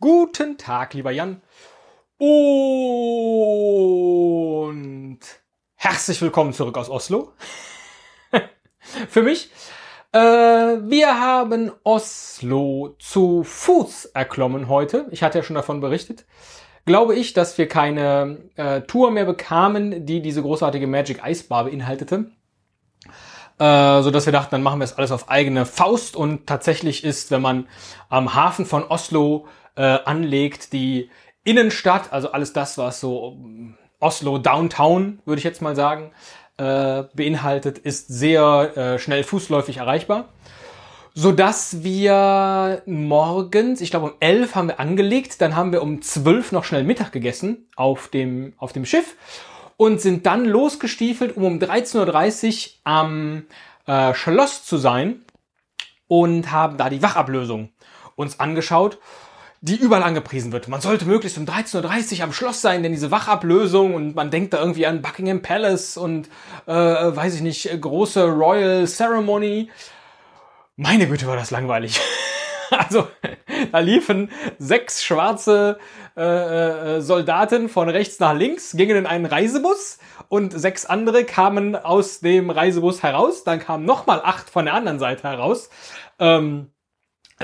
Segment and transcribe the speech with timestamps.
[0.00, 1.42] Guten Tag, lieber Jan.
[2.18, 2.28] Und
[5.74, 7.32] herzlich willkommen zurück aus Oslo.
[8.78, 9.50] Für mich.
[10.12, 15.08] Äh, wir haben Oslo zu Fuß erklommen heute.
[15.10, 16.26] Ich hatte ja schon davon berichtet.
[16.86, 22.30] Glaube ich, dass wir keine äh, Tour mehr bekamen, die diese großartige Magic Eisbar beinhaltete.
[23.58, 27.02] Äh, so dass wir dachten, dann machen wir es alles auf eigene Faust und tatsächlich
[27.02, 27.66] ist, wenn man
[28.08, 29.48] am Hafen von Oslo
[29.78, 31.08] äh, anlegt, die
[31.44, 36.10] Innenstadt, also alles das, was so mm, Oslo Downtown, würde ich jetzt mal sagen,
[36.56, 40.28] äh, beinhaltet, ist sehr äh, schnell fußläufig erreichbar.
[41.14, 46.02] So dass wir morgens, ich glaube um 11 haben wir angelegt, dann haben wir um
[46.02, 49.16] 12 noch schnell Mittag gegessen auf dem, auf dem Schiff
[49.76, 53.46] und sind dann losgestiefelt, um um 13.30 Uhr am
[53.86, 55.24] äh, Schloss zu sein
[56.08, 57.70] und haben da die Wachablösung
[58.16, 58.98] uns angeschaut,
[59.60, 60.68] die überall angepriesen wird.
[60.68, 64.54] Man sollte möglichst um 13.30 Uhr am Schloss sein, denn diese Wachablösung und man denkt
[64.54, 66.28] da irgendwie an Buckingham Palace und
[66.66, 69.70] äh, weiß ich nicht, große Royal Ceremony.
[70.76, 72.00] Meine Güte, war das langweilig.
[72.70, 73.08] also
[73.72, 75.78] da liefen sechs schwarze
[76.16, 81.74] äh, äh, Soldaten von rechts nach links, gingen in einen Reisebus und sechs andere kamen
[81.74, 83.42] aus dem Reisebus heraus.
[83.42, 85.68] Dann kamen nochmal acht von der anderen Seite heraus.
[86.20, 86.70] Ähm,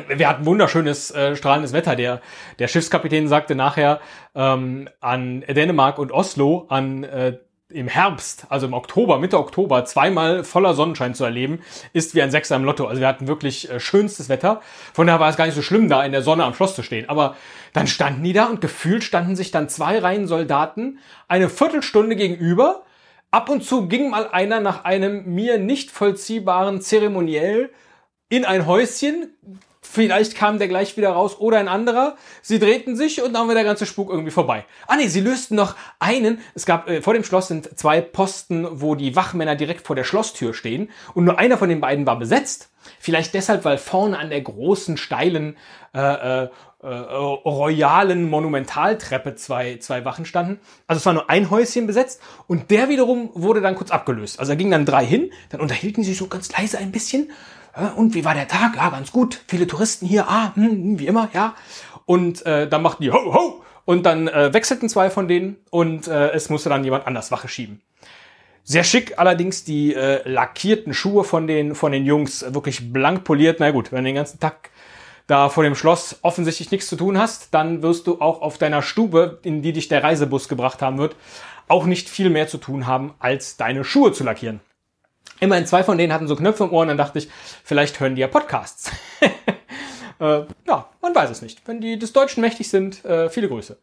[0.08, 1.96] wir hatten wunderschönes, äh, strahlendes Wetter.
[1.96, 2.20] Der,
[2.58, 4.00] der Schiffskapitän sagte nachher
[4.34, 10.44] ähm, an Dänemark und Oslo, an äh, im Herbst, also im Oktober, Mitte Oktober, zweimal
[10.44, 11.60] voller Sonnenschein zu erleben,
[11.92, 12.86] ist wie ein Sechser im Lotto.
[12.86, 14.60] Also wir hatten wirklich äh, schönstes Wetter.
[14.92, 16.82] Von daher war es gar nicht so schlimm, da in der Sonne am Schloss zu
[16.82, 17.08] stehen.
[17.08, 17.36] Aber
[17.72, 22.82] dann standen die da und gefühlt standen sich dann zwei Reihen Soldaten eine Viertelstunde gegenüber.
[23.30, 27.70] Ab und zu ging mal einer nach einem mir nicht vollziehbaren Zeremoniell
[28.28, 29.30] in ein Häuschen,
[29.94, 32.16] Vielleicht kam der gleich wieder raus oder ein anderer.
[32.42, 34.64] Sie drehten sich und dann war der ganze Spuk irgendwie vorbei.
[34.88, 36.40] Ah nee, sie lösten noch einen.
[36.54, 40.02] Es gab äh, vor dem Schloss sind zwei Posten, wo die Wachmänner direkt vor der
[40.02, 42.70] Schlosstür stehen und nur einer von den beiden war besetzt.
[42.98, 45.56] Vielleicht deshalb, weil vorne an der großen steilen
[45.94, 46.48] äh, äh,
[46.82, 50.58] äh, royalen Monumentaltreppe zwei, zwei Wachen standen.
[50.88, 54.40] Also es war nur ein Häuschen besetzt und der wiederum wurde dann kurz abgelöst.
[54.40, 57.30] Also da gingen dann drei hin, dann unterhielten sie sich so ganz leise ein bisschen
[57.96, 58.76] und wie war der Tag?
[58.76, 59.40] Ja, ganz gut.
[59.48, 60.28] Viele Touristen hier.
[60.28, 61.54] Ah, hm, hm, wie immer, ja.
[62.06, 63.64] Und äh, dann machten die ho, ho.
[63.84, 67.48] Und dann äh, wechselten zwei von denen und äh, es musste dann jemand anders Wache
[67.48, 67.82] schieben.
[68.62, 73.60] Sehr schick allerdings die äh, lackierten Schuhe von den, von den Jungs, wirklich blank poliert.
[73.60, 74.70] Na gut, wenn du den ganzen Tag
[75.26, 78.80] da vor dem Schloss offensichtlich nichts zu tun hast, dann wirst du auch auf deiner
[78.80, 81.16] Stube, in die dich der Reisebus gebracht haben wird,
[81.68, 84.60] auch nicht viel mehr zu tun haben, als deine Schuhe zu lackieren.
[85.40, 87.28] Immerhin zwei von denen hatten so Knöpfe im Ohr und dann dachte ich,
[87.64, 88.90] vielleicht hören die ja Podcasts.
[90.20, 91.66] äh, ja, man weiß es nicht.
[91.66, 93.76] Wenn die des Deutschen mächtig sind, äh, viele Grüße.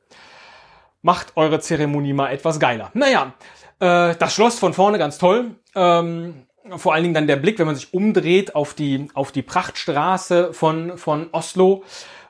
[1.01, 2.91] Macht eure Zeremonie mal etwas geiler.
[2.93, 3.33] Naja,
[3.79, 5.55] äh, das Schloss von vorne ganz toll.
[5.75, 6.45] Ähm,
[6.77, 10.53] vor allen Dingen dann der Blick, wenn man sich umdreht auf die, auf die Prachtstraße
[10.53, 11.83] von, von Oslo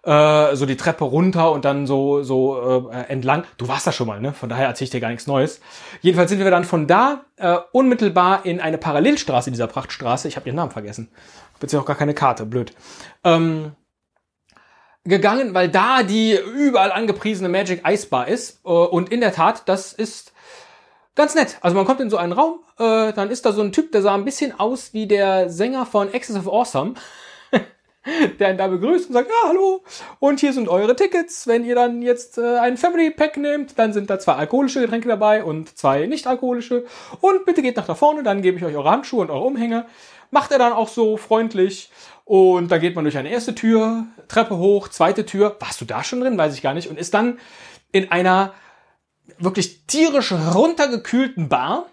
[0.03, 3.43] äh, so die Treppe runter und dann so, so äh, entlang.
[3.57, 4.33] Du warst da schon mal, ne?
[4.33, 5.61] Von daher erzähle ich dir gar nichts Neues.
[6.01, 10.27] Jedenfalls sind wir dann von da äh, unmittelbar in eine Parallelstraße dieser Prachtstraße.
[10.27, 11.09] Ich habe ihren Namen vergessen.
[11.59, 12.73] Beziehungsweise auch gar keine Karte, blöd.
[13.23, 13.73] Ähm,
[15.03, 18.61] gegangen, weil da die überall angepriesene Magic Ice Bar ist.
[18.65, 20.33] Äh, und in der Tat, das ist
[21.15, 21.57] ganz nett.
[21.61, 24.01] Also man kommt in so einen Raum, äh, dann ist da so ein Typ, der
[24.01, 26.95] sah ein bisschen aus wie der Sänger von Access of Awesome
[28.39, 29.83] der ihn da begrüßt und sagt, ja, hallo,
[30.19, 31.45] und hier sind eure Tickets.
[31.47, 35.07] Wenn ihr dann jetzt äh, ein Family Pack nehmt, dann sind da zwei alkoholische Getränke
[35.07, 36.85] dabei und zwei nicht alkoholische.
[37.19, 39.85] Und bitte geht nach da vorne, dann gebe ich euch eure Handschuhe und eure Umhänge.
[40.31, 41.91] Macht er dann auch so freundlich.
[42.25, 45.57] Und da geht man durch eine erste Tür, Treppe hoch, zweite Tür.
[45.59, 46.37] Warst du da schon drin?
[46.37, 46.89] Weiß ich gar nicht.
[46.89, 47.39] Und ist dann
[47.91, 48.53] in einer
[49.37, 51.87] wirklich tierisch runtergekühlten Bar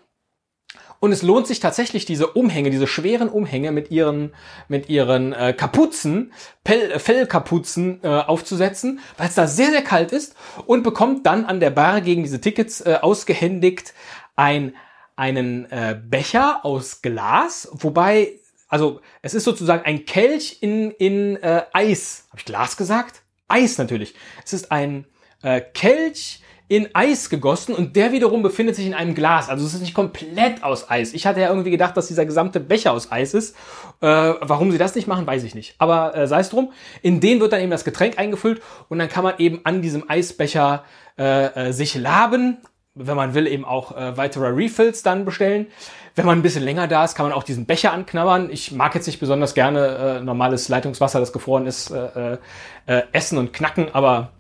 [1.01, 4.35] und es lohnt sich tatsächlich, diese Umhänge, diese schweren Umhänge mit ihren,
[4.69, 6.33] mit ihren äh, Kapuzen,
[6.65, 10.35] Pell, Fellkapuzen äh, aufzusetzen, weil es da sehr, sehr kalt ist
[10.67, 13.95] und bekommt dann an der Bar gegen diese Tickets äh, ausgehändigt
[14.35, 14.75] ein,
[15.15, 18.33] einen äh, Becher aus Glas, wobei,
[18.69, 22.27] also es ist sozusagen ein Kelch in, in äh, Eis.
[22.31, 23.23] Habe ich Glas gesagt?
[23.47, 24.15] Eis natürlich.
[24.45, 25.07] Es ist ein
[25.43, 29.49] äh, Kelch in Eis gegossen und der wiederum befindet sich in einem Glas.
[29.49, 31.15] Also es ist nicht komplett aus Eis.
[31.15, 33.57] Ich hatte ja irgendwie gedacht, dass dieser gesamte Becher aus Eis ist.
[34.03, 35.75] Äh, warum sie das nicht machen, weiß ich nicht.
[35.79, 36.73] Aber äh, sei es drum.
[37.01, 40.09] In den wird dann eben das Getränk eingefüllt und dann kann man eben an diesem
[40.11, 40.85] Eisbecher
[41.19, 42.59] äh, äh, sich laben.
[42.95, 45.69] Wenn man will, eben auch äh, weitere Refills dann bestellen.
[46.17, 48.51] wenn man ein bisschen länger da ist, kann man auch diesen Becher anknabbern.
[48.51, 52.39] Ich mag jetzt nicht besonders gerne äh, normales Leitungswasser, das gefroren ist, äh,
[52.87, 54.33] äh, essen und knacken, aber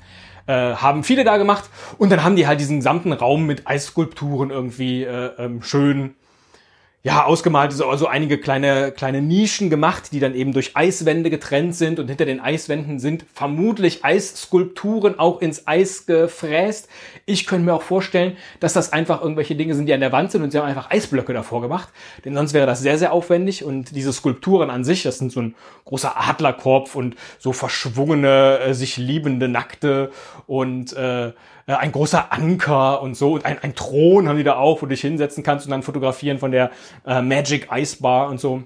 [0.49, 1.71] äh, haben viele da gemacht.
[1.99, 6.15] Und dann haben die halt diesen gesamten Raum mit Eisskulpturen irgendwie äh, ähm, schön
[7.05, 11.77] ja, ausgemalt, so also einige kleine, kleine Nischen gemacht, die dann eben durch Eiswände getrennt
[11.77, 16.89] sind und hinter den Eiswänden sind vermutlich Eisskulpturen auch ins Eis gefräst.
[17.25, 20.33] Ich könnte mir auch vorstellen, dass das einfach irgendwelche Dinge sind, die an der Wand
[20.33, 21.89] sind und sie haben einfach Eisblöcke davor gemacht,
[22.25, 25.41] denn sonst wäre das sehr, sehr aufwendig und diese Skulpturen an sich, das sind so
[25.41, 25.55] ein
[25.85, 30.11] großer Adlerkorb und so verschwungene, äh, sich liebende Nackte
[30.49, 31.33] und äh,
[31.69, 34.87] äh, ein großer Anker und so und ein, ein Thron haben die da auch, wo
[34.87, 36.73] du dich hinsetzen kannst und dann fotografieren von der
[37.07, 38.63] äh, Magic Ice Bar und so.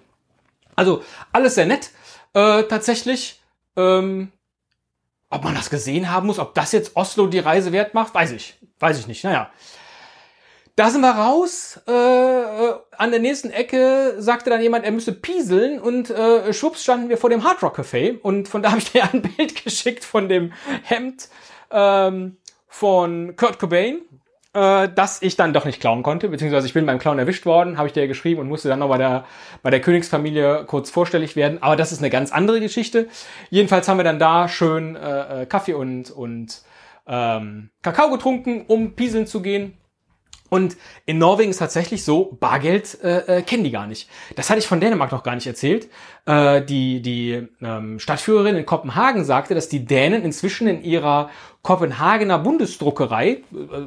[0.76, 1.02] Also
[1.32, 1.90] alles sehr nett.
[2.32, 3.42] Äh, tatsächlich,
[3.76, 4.32] ähm,
[5.28, 8.32] ob man das gesehen haben muss, ob das jetzt Oslo die Reise wert macht, weiß
[8.32, 8.56] ich.
[8.78, 9.24] Weiß ich nicht.
[9.24, 9.50] Naja.
[10.76, 11.80] Da sind wir raus.
[11.86, 16.82] Äh, äh, an der nächsten Ecke sagte dann jemand, er müsse pieseln und äh, schwupps
[16.82, 19.62] standen wir vor dem Hard Rock Café und von da habe ich dir ein Bild
[19.64, 20.52] geschickt von dem
[20.84, 21.28] Hemd.
[21.70, 22.36] Ähm,
[22.72, 24.00] von Kurt Cobain,
[24.54, 27.76] äh, das ich dann doch nicht klauen konnte, beziehungsweise ich bin beim Clown erwischt worden,
[27.76, 29.26] habe ich dir geschrieben und musste dann noch bei der,
[29.62, 31.62] bei der Königsfamilie kurz vorstellig werden.
[31.62, 33.08] Aber das ist eine ganz andere Geschichte.
[33.50, 36.62] Jedenfalls haben wir dann da schön äh, äh Kaffee und, und
[37.06, 39.76] ähm, Kakao getrunken, um pieseln zu gehen.
[40.52, 40.76] Und
[41.06, 44.10] in Norwegen ist tatsächlich so, Bargeld äh, äh, kennen die gar nicht.
[44.36, 45.88] Das hatte ich von Dänemark noch gar nicht erzählt.
[46.26, 51.30] Äh, die die ähm, Stadtführerin in Kopenhagen sagte, dass die Dänen inzwischen in ihrer
[51.62, 53.42] Kopenhagener Bundesdruckerei, äh,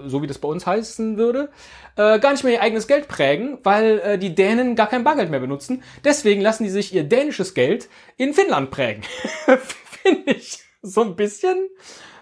[0.08, 1.52] so wie das bei uns heißen würde,
[1.98, 5.30] äh, gar nicht mehr ihr eigenes Geld prägen, weil äh, die Dänen gar kein Bargeld
[5.30, 5.84] mehr benutzen.
[6.04, 9.04] Deswegen lassen die sich ihr dänisches Geld in Finnland prägen.
[10.02, 11.70] Finde ich so ein bisschen...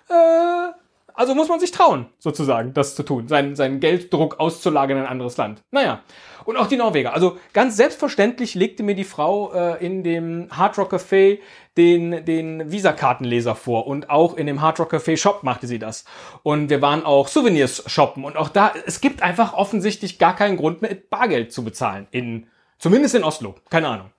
[0.09, 0.82] Äh,
[1.13, 5.09] also muss man sich trauen, sozusagen, das zu tun, seinen, seinen Gelddruck auszulagern in ein
[5.09, 5.61] anderes Land.
[5.71, 6.01] Naja,
[6.45, 7.13] und auch die Norweger.
[7.13, 11.39] Also ganz selbstverständlich legte mir die Frau äh, in dem Hard Rock Café
[11.77, 16.05] den, den Visakartenleser vor und auch in dem Hard Rock Café Shop machte sie das.
[16.43, 20.57] Und wir waren auch Souvenirs shoppen und auch da, es gibt einfach offensichtlich gar keinen
[20.57, 22.07] Grund mehr, Bargeld zu bezahlen.
[22.11, 23.55] In, zumindest in Oslo.
[23.69, 24.11] Keine Ahnung.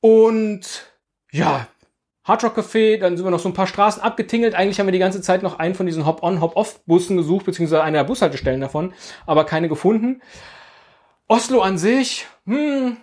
[0.00, 0.86] Und
[1.32, 1.66] ja,
[2.26, 4.54] Hard Rock Café, dann sind wir noch so ein paar Straßen abgetingelt.
[4.54, 7.98] Eigentlich haben wir die ganze Zeit noch einen von diesen Hop-on, Hop-off-Bussen gesucht, beziehungsweise eine
[7.98, 8.92] der Bushaltestellen davon,
[9.26, 10.20] aber keine gefunden.
[11.28, 12.96] Oslo an sich, hm,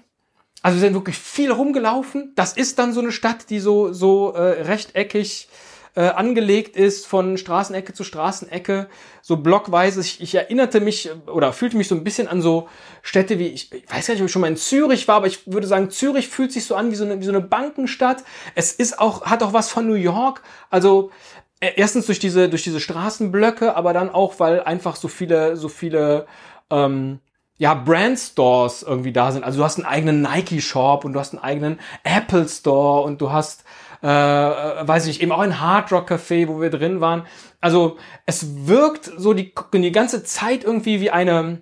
[0.62, 2.34] also wir sind wirklich viel rumgelaufen.
[2.36, 5.48] Das ist dann so eine Stadt, die so, so äh, rechteckig
[5.95, 8.88] äh, angelegt ist von Straßenecke zu Straßenecke,
[9.22, 10.01] so blockweise.
[10.01, 12.68] Ich, ich erinnerte mich oder fühlte mich so ein bisschen an so
[13.01, 15.28] Städte wie, ich, ich weiß gar nicht, ob ich schon mal in Zürich war, aber
[15.28, 18.24] ich würde sagen, Zürich fühlt sich so an wie so eine, wie so eine Bankenstadt.
[18.56, 20.42] Es ist auch, hat auch was von New York.
[20.69, 21.12] Also
[21.60, 25.69] äh, erstens durch diese, durch diese Straßenblöcke, aber dann auch, weil einfach so viele, so
[25.69, 26.25] viele,
[26.69, 27.19] ähm,
[27.57, 29.44] ja, Brand Stores irgendwie da sind.
[29.44, 33.22] Also du hast einen eigenen Nike Shop und du hast einen eigenen Apple Store und
[33.22, 33.63] du hast
[34.04, 37.26] äh, äh, weiß ich, eben auch ein Hard Rock Café, wo wir drin waren.
[37.62, 41.62] Also es wirkt so die, die ganze Zeit irgendwie wie eine,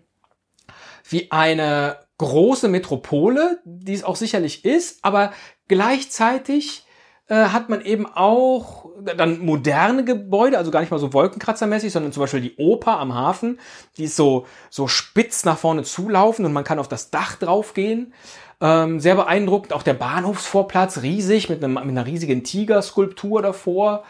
[1.08, 5.34] wie eine große Metropole, die es auch sicherlich ist, aber
[5.68, 6.86] gleichzeitig
[7.28, 12.12] äh, hat man eben auch dann moderne Gebäude, also gar nicht mal so wolkenkratzermäßig, sondern
[12.12, 13.60] zum Beispiel die Oper am Hafen,
[13.98, 18.14] die ist so, so spitz nach vorne zulaufen und man kann auf das Dach draufgehen.
[18.62, 19.74] Ähm, sehr beeindruckend.
[19.74, 24.04] Auch der Bahnhofsvorplatz riesig mit, einem, mit einer riesigen Tigerskulptur davor.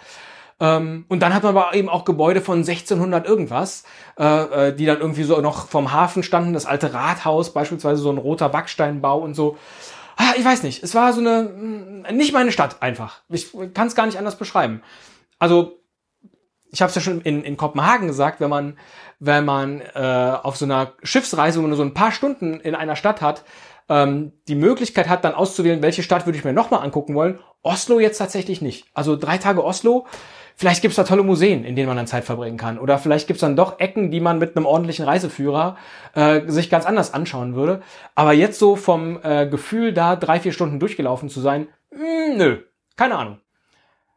[0.60, 3.84] Ähm, und dann hat man aber eben auch Gebäude von 1600 irgendwas,
[4.20, 4.26] äh,
[4.70, 6.54] äh, die dann irgendwie so noch vom Hafen standen.
[6.54, 9.58] Das alte Rathaus beispielsweise, so ein roter Backsteinbau und so.
[10.18, 10.84] Ah, ich weiß nicht.
[10.84, 13.22] Es war so eine, mm, nicht meine Stadt einfach.
[13.30, 14.84] Ich kann es gar nicht anders beschreiben.
[15.40, 15.80] Also,
[16.70, 18.78] ich habe es ja schon in, in Kopenhagen gesagt, wenn man,
[19.20, 22.76] wenn man äh, auf so einer Schiffsreise, wo man nur so ein paar Stunden in
[22.76, 23.44] einer Stadt hat,
[23.92, 27.40] ähm, die Möglichkeit hat, dann auszuwählen, welche Stadt würde ich mir nochmal angucken wollen.
[27.62, 28.86] Oslo jetzt tatsächlich nicht.
[28.94, 30.08] Also drei Tage Oslo.
[30.56, 32.80] Vielleicht gibt's da tolle Museen, in denen man dann Zeit verbringen kann.
[32.80, 35.76] Oder vielleicht gibt's dann doch Ecken, die man mit einem ordentlichen Reiseführer
[36.14, 37.82] äh, sich ganz anders anschauen würde.
[38.16, 42.38] Aber jetzt so vom äh, Gefühl, da drei, vier Stunden durchgelaufen zu sein, mh, hm,
[42.38, 42.58] nö,
[42.96, 43.40] keine Ahnung.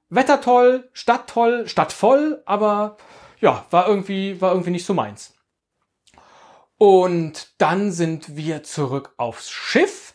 [0.09, 2.97] Wetter toll, Stadt toll, Stadt voll, aber
[3.41, 5.35] ja, war irgendwie, war irgendwie nicht so meins.
[6.85, 10.13] Und dann sind wir zurück aufs Schiff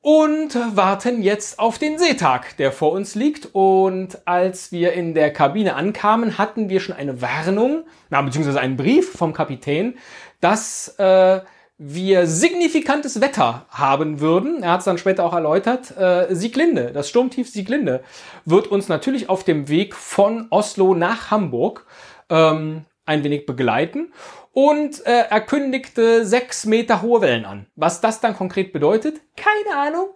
[0.00, 3.50] und warten jetzt auf den Seetag, der vor uns liegt.
[3.52, 8.78] Und als wir in der Kabine ankamen, hatten wir schon eine Warnung, na, beziehungsweise einen
[8.78, 9.98] Brief vom Kapitän,
[10.40, 11.42] dass äh,
[11.76, 14.62] wir signifikantes Wetter haben würden.
[14.62, 15.94] Er hat es dann später auch erläutert.
[15.94, 18.02] Äh, Sieglinde, das Sturmtief Sieglinde,
[18.46, 21.84] wird uns natürlich auf dem Weg von Oslo nach Hamburg
[22.30, 24.12] ähm, ein wenig begleiten
[24.52, 27.66] und äh, er kündigte sechs Meter hohe Wellen an.
[27.76, 30.08] Was das dann konkret bedeutet, keine Ahnung.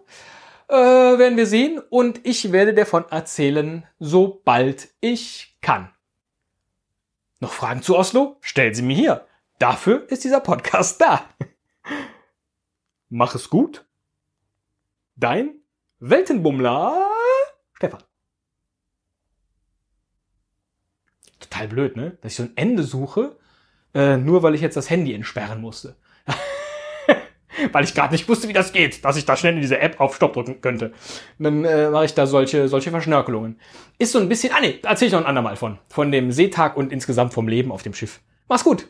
[0.67, 5.89] Äh, werden wir sehen und ich werde davon erzählen, sobald ich kann.
[7.39, 8.37] Noch Fragen zu Oslo?
[8.41, 9.27] Stellen Sie mir hier.
[9.59, 11.25] Dafür ist dieser Podcast da.
[13.09, 13.85] Mach es gut.
[15.15, 15.55] Dein
[15.99, 17.09] Weltenbummler
[17.73, 18.03] Stefan.
[21.61, 22.17] Total blöd, ne?
[22.21, 23.35] Dass ich so ein Ende suche,
[23.93, 25.95] äh, nur weil ich jetzt das Handy entsperren musste.
[27.71, 29.99] weil ich gerade nicht wusste, wie das geht, dass ich da schnell in diese App
[29.99, 30.93] auf Stopp drücken könnte.
[31.37, 33.59] Dann äh, mache ich da solche, solche Verschnörkelungen.
[33.99, 35.77] Ist so ein bisschen, ah nee, erzähle ich noch ein andermal von.
[35.89, 38.21] Von dem Seetag und insgesamt vom Leben auf dem Schiff.
[38.47, 38.87] Mach's gut!